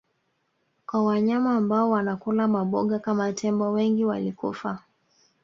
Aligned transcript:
kwa 0.85 1.03
wanyama 1.05 1.55
ambao 1.55 1.89
wanakula 1.89 2.47
maboga 2.47 2.99
kama 2.99 3.33
tembo 3.33 3.71
wengi 3.71 4.05
walikufa 4.05 4.79